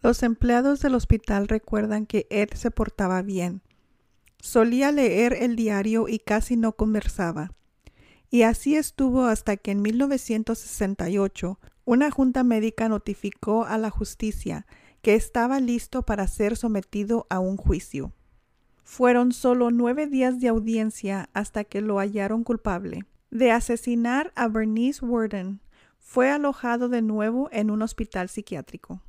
Los 0.00 0.22
empleados 0.22 0.78
del 0.78 0.94
hospital 0.94 1.48
recuerdan 1.48 2.06
que 2.06 2.28
Ed 2.30 2.50
se 2.54 2.70
portaba 2.70 3.20
bien. 3.22 3.62
Solía 4.38 4.92
leer 4.92 5.32
el 5.32 5.56
diario 5.56 6.06
y 6.06 6.20
casi 6.20 6.56
no 6.56 6.76
conversaba. 6.76 7.50
Y 8.30 8.42
así 8.42 8.76
estuvo 8.76 9.24
hasta 9.24 9.56
que 9.56 9.72
en 9.72 9.82
1968 9.82 11.58
una 11.84 12.10
junta 12.10 12.44
médica 12.44 12.88
notificó 12.88 13.64
a 13.64 13.76
la 13.76 13.90
justicia 13.90 14.66
que 15.02 15.14
estaba 15.14 15.58
listo 15.60 16.02
para 16.02 16.28
ser 16.28 16.56
sometido 16.56 17.26
a 17.28 17.40
un 17.40 17.56
juicio. 17.56 18.12
Fueron 18.84 19.32
solo 19.32 19.70
nueve 19.70 20.06
días 20.06 20.40
de 20.40 20.48
audiencia 20.48 21.28
hasta 21.32 21.64
que 21.64 21.80
lo 21.80 21.98
hallaron 21.98 22.44
culpable. 22.44 23.04
de 23.30 23.52
asesinar 23.52 24.32
a 24.34 24.48
Bernice 24.48 25.04
Worden, 25.04 25.60
fue 25.98 26.30
alojado 26.30 26.88
de 26.88 27.00
nuevo 27.02 27.48
en 27.52 27.70
un 27.70 27.82
hospital 27.82 28.28
psiquiátrico. 28.28 29.02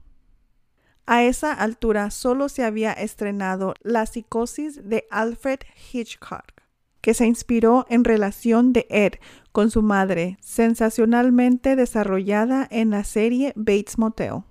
A 1.08 1.24
esa 1.24 1.54
altura 1.54 2.12
solo 2.12 2.48
se 2.48 2.64
había 2.64 2.94
estrenado 2.94 3.74
La 3.82 4.06
psicosis 4.06 4.88
de 4.88 5.08
Alfred 5.10 5.62
Hitchcock, 5.92 6.61
que 7.02 7.14
se 7.14 7.26
inspiró 7.26 7.86
en 7.90 8.04
relación 8.04 8.74
de 8.74 8.88
Ed 8.90 9.14
con 9.52 9.72
su 9.72 9.82
madre, 9.82 10.38
sensacionalmente 10.42 11.76
desarrollada 11.76 12.68
en 12.72 12.92
la 12.92 13.04
serie 13.04 13.54
Bates 13.56 13.98
Motel. 13.98 14.44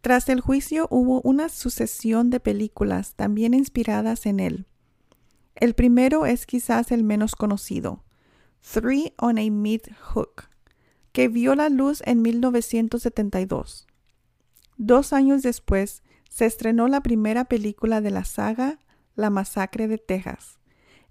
Tras 0.00 0.28
el 0.28 0.40
juicio 0.40 0.86
hubo 0.90 1.22
una 1.22 1.48
sucesión 1.48 2.28
de 2.28 2.40
películas 2.40 3.14
también 3.14 3.54
inspiradas 3.54 4.26
en 4.26 4.40
él. 4.40 4.66
El 5.54 5.74
primero 5.74 6.26
es 6.26 6.46
quizás 6.46 6.92
el 6.92 7.04
menos 7.04 7.36
conocido, 7.36 8.04
Three 8.60 9.14
on 9.18 9.38
a 9.38 9.50
Meat 9.50 9.88
Hook, 10.00 10.48
que 11.12 11.28
vio 11.28 11.54
la 11.54 11.68
luz 11.68 12.02
en 12.04 12.22
1972. 12.22 13.86
Dos 14.76 15.12
años 15.12 15.42
después 15.42 16.02
se 16.28 16.46
estrenó 16.46 16.88
la 16.88 17.02
primera 17.02 17.44
película 17.44 18.00
de 18.00 18.10
la 18.10 18.24
saga 18.24 18.80
La 19.14 19.30
Masacre 19.30 19.86
de 19.86 19.98
Texas. 19.98 20.58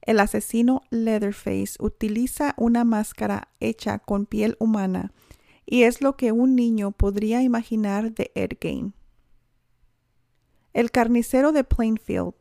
El 0.05 0.19
asesino 0.19 0.81
Leatherface 0.89 1.75
utiliza 1.79 2.53
una 2.57 2.83
máscara 2.83 3.47
hecha 3.59 3.99
con 3.99 4.25
piel 4.25 4.57
humana 4.59 5.13
y 5.65 5.83
es 5.83 6.01
lo 6.01 6.17
que 6.17 6.33
un 6.33 6.55
niño 6.55 6.91
podría 6.91 7.41
imaginar 7.41 8.13
de 8.13 8.31
Ed 8.35 8.51
Gein. 8.59 8.93
El 10.73 10.91
carnicero 10.91 11.53
de 11.53 11.63
Plainfield 11.63 12.33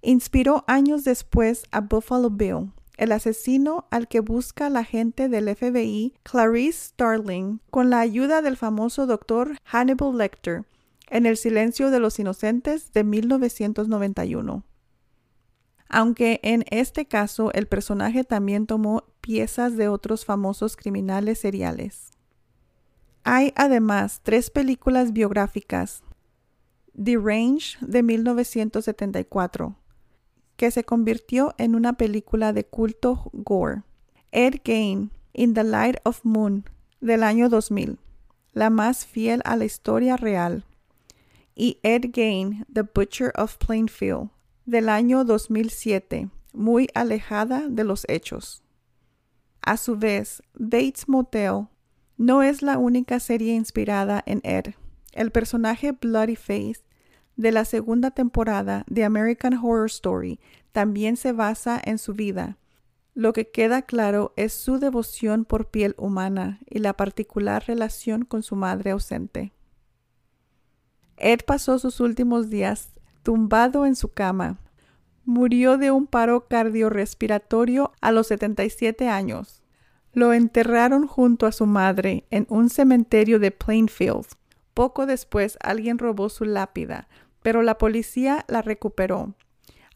inspiró 0.00 0.64
años 0.66 1.04
después 1.04 1.64
a 1.70 1.80
Buffalo 1.80 2.30
Bill, 2.30 2.72
el 2.96 3.12
asesino 3.12 3.86
al 3.90 4.08
que 4.08 4.20
busca 4.20 4.70
la 4.70 4.80
agente 4.80 5.28
del 5.28 5.54
FBI 5.54 6.14
Clarice 6.22 6.88
Starling 6.88 7.60
con 7.70 7.90
la 7.90 8.00
ayuda 8.00 8.40
del 8.40 8.56
famoso 8.56 9.06
doctor 9.06 9.58
Hannibal 9.64 10.16
Lecter 10.16 10.64
en 11.08 11.26
El 11.26 11.36
silencio 11.36 11.90
de 11.90 12.00
los 12.00 12.18
inocentes 12.18 12.92
de 12.92 13.04
1991. 13.04 14.64
Aunque 15.88 16.40
en 16.42 16.64
este 16.70 17.06
caso 17.06 17.52
el 17.52 17.66
personaje 17.66 18.24
también 18.24 18.66
tomó 18.66 19.04
piezas 19.20 19.76
de 19.76 19.88
otros 19.88 20.24
famosos 20.24 20.76
criminales 20.76 21.38
seriales. 21.38 22.12
Hay 23.24 23.52
además 23.56 24.20
tres 24.22 24.50
películas 24.50 25.12
biográficas. 25.12 26.02
The 26.94 27.16
Range 27.18 27.76
de 27.80 28.02
1974, 28.02 29.76
que 30.56 30.70
se 30.70 30.84
convirtió 30.84 31.54
en 31.58 31.74
una 31.74 31.94
película 31.94 32.52
de 32.52 32.64
culto 32.64 33.30
gore. 33.32 33.82
Ed 34.32 34.60
Gein, 34.64 35.10
In 35.32 35.54
the 35.54 35.64
Light 35.64 35.96
of 36.04 36.20
Moon, 36.24 36.64
del 37.00 37.22
año 37.22 37.48
2000, 37.48 37.98
la 38.52 38.70
más 38.70 39.04
fiel 39.04 39.42
a 39.44 39.56
la 39.56 39.64
historia 39.64 40.16
real. 40.16 40.64
Y 41.54 41.78
Ed 41.82 42.10
Gein, 42.14 42.64
The 42.72 42.82
Butcher 42.82 43.32
of 43.36 43.58
Plainfield, 43.58 44.30
del 44.66 44.88
año 44.88 45.24
2007, 45.24 46.28
muy 46.52 46.88
alejada 46.92 47.68
de 47.68 47.84
los 47.84 48.04
hechos. 48.08 48.64
A 49.62 49.76
su 49.76 49.96
vez, 49.96 50.42
Bates 50.54 51.08
Motel 51.08 51.68
no 52.16 52.42
es 52.42 52.62
la 52.62 52.76
única 52.76 53.20
serie 53.20 53.54
inspirada 53.54 54.22
en 54.26 54.40
Ed. 54.42 54.74
El 55.12 55.30
personaje 55.30 55.92
Bloody 55.92 56.34
Face 56.34 56.84
de 57.36 57.52
la 57.52 57.64
segunda 57.64 58.10
temporada 58.10 58.84
de 58.88 59.04
American 59.04 59.54
Horror 59.54 59.86
Story 59.86 60.40
también 60.72 61.16
se 61.16 61.30
basa 61.30 61.80
en 61.82 61.98
su 61.98 62.14
vida. 62.14 62.58
Lo 63.14 63.32
que 63.32 63.50
queda 63.50 63.82
claro 63.82 64.32
es 64.36 64.52
su 64.52 64.78
devoción 64.78 65.44
por 65.44 65.70
piel 65.70 65.94
humana 65.96 66.58
y 66.68 66.80
la 66.80 66.92
particular 66.94 67.64
relación 67.66 68.24
con 68.24 68.42
su 68.42 68.56
madre 68.56 68.90
ausente. 68.90 69.52
Ed 71.16 71.40
pasó 71.46 71.78
sus 71.78 72.00
últimos 72.00 72.50
días 72.50 72.95
tumbado 73.26 73.86
en 73.86 73.96
su 73.96 74.12
cama. 74.12 74.60
Murió 75.24 75.78
de 75.78 75.90
un 75.90 76.06
paro 76.06 76.46
cardiorrespiratorio 76.46 77.92
a 78.00 78.12
los 78.12 78.28
77 78.28 79.08
años. 79.08 79.64
Lo 80.12 80.32
enterraron 80.32 81.08
junto 81.08 81.46
a 81.46 81.50
su 81.50 81.66
madre 81.66 82.24
en 82.30 82.46
un 82.50 82.70
cementerio 82.70 83.40
de 83.40 83.50
Plainfield. 83.50 84.26
Poco 84.74 85.06
después 85.06 85.58
alguien 85.60 85.98
robó 85.98 86.28
su 86.28 86.44
lápida, 86.44 87.08
pero 87.42 87.62
la 87.62 87.78
policía 87.78 88.44
la 88.46 88.62
recuperó. 88.62 89.34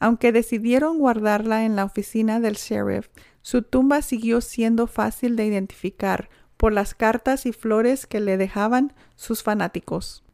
Aunque 0.01 0.33
decidieron 0.33 0.99
guardarla 0.99 1.65
en 1.65 1.77
la 1.77 1.85
oficina 1.85 2.41
del 2.41 2.55
sheriff, 2.57 3.11
su 3.43 3.63
tumba 3.63 4.03
siguió 4.03 4.41
siendo 4.41 4.89
fácil 4.89 5.37
de 5.37 5.47
identificar 5.47 6.31
por 6.57 6.73
las 6.73 6.95
cartas 6.97 7.47
y 7.47 7.53
flores 7.53 8.09
que 8.09 8.19
le 8.19 8.37
dejaban 8.37 8.93
sus 9.15 9.45
fanáticos. 9.45 10.25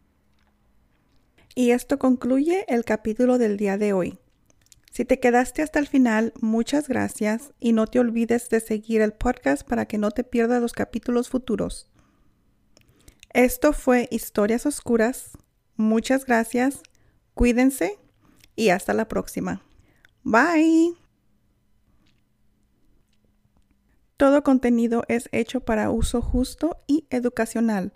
Y 1.57 1.71
esto 1.71 1.99
concluye 1.99 2.66
el 2.69 2.85
capítulo 2.85 3.38
del 3.38 3.57
día 3.57 3.79
de 3.79 3.95
hoy. 3.95 4.19
Si 4.92 5.05
te 5.05 5.19
quedaste 5.19 5.62
hasta 5.62 5.79
el 5.79 5.88
final, 5.88 6.35
muchas 6.40 6.87
gracias 6.87 7.55
y 7.59 7.73
no 7.73 7.87
te 7.87 7.99
olvides 7.99 8.51
de 8.51 8.61
seguir 8.61 9.01
el 9.01 9.14
podcast 9.14 9.66
para 9.66 9.87
que 9.87 9.97
no 9.97 10.11
te 10.11 10.23
pierdas 10.23 10.61
los 10.62 10.75
capítulos 10.75 11.31
futuros. 11.31 11.88
Esto 13.33 13.73
fue 13.73 14.07
Historias 14.11 14.66
Oscuras. 14.66 15.31
Muchas 15.77 16.27
gracias 16.27 16.83
Cuídense 17.33 17.99
y 18.55 18.69
hasta 18.71 18.92
la 18.95 19.09
próxima. 19.09 19.62
Bye. 20.25 20.95
Todo 24.19 24.42
contenido 24.42 25.05
es 25.09 25.31
hecho 25.33 25.61
para 25.61 25.90
uso 25.90 26.21
justo 26.21 26.79
y 26.87 27.07
educacional. 27.09 27.95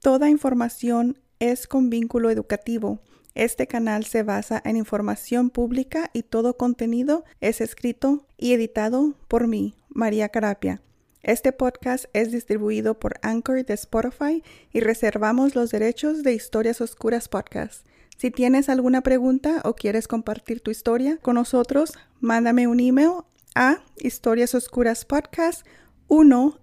Toda 0.00 0.28
información 0.28 1.18
es 1.40 1.66
con 1.66 1.90
vínculo 1.90 2.30
educativo. 2.30 3.00
Este 3.34 3.66
canal 3.66 4.04
se 4.04 4.22
basa 4.22 4.62
en 4.64 4.76
información 4.76 5.50
pública 5.50 6.10
y 6.12 6.22
todo 6.22 6.56
contenido 6.56 7.24
es 7.40 7.60
escrito 7.60 8.24
y 8.36 8.52
editado 8.52 9.14
por 9.26 9.48
mí, 9.48 9.74
María 9.88 10.28
Carapia. 10.28 10.80
Este 11.22 11.52
podcast 11.52 12.06
es 12.12 12.32
distribuido 12.32 12.98
por 12.98 13.14
Anchor 13.22 13.64
de 13.64 13.74
Spotify 13.74 14.42
y 14.72 14.80
reservamos 14.80 15.54
los 15.54 15.70
derechos 15.70 16.22
de 16.22 16.34
Historias 16.34 16.80
Oscuras 16.80 17.28
Podcast. 17.28 17.86
Si 18.16 18.30
tienes 18.30 18.68
alguna 18.68 19.00
pregunta 19.00 19.62
o 19.64 19.74
quieres 19.74 20.06
compartir 20.08 20.60
tu 20.60 20.70
historia 20.70 21.16
con 21.18 21.36
nosotros, 21.36 21.94
mándame 22.20 22.68
un 22.68 22.80
email 22.80 23.22
a 23.54 23.78
historiasoscuraspodcast1 23.98 26.58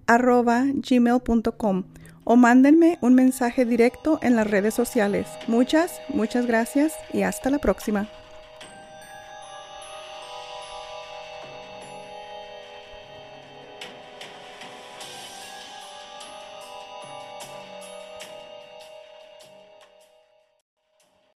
o 2.30 2.36
mándenme 2.36 2.98
un 3.00 3.16
mensaje 3.16 3.64
directo 3.64 4.20
en 4.22 4.36
las 4.36 4.52
redes 4.52 4.74
sociales. 4.74 5.28
Muchas, 5.48 6.02
muchas 6.10 6.46
gracias 6.46 6.94
y 7.14 7.22
hasta 7.22 7.50
la 7.50 7.58
próxima. 7.58 8.10